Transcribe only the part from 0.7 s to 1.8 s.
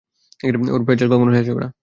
ওর পেঁচাল কখনও শেষ হবে না।